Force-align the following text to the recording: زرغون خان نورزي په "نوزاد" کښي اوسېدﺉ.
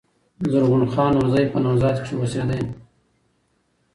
زرغون 0.51 0.83
خان 0.93 1.09
نورزي 1.15 1.43
په 1.51 1.57
"نوزاد" 1.63 1.97
کښي 2.03 2.13
اوسېدﺉ. 2.17 2.67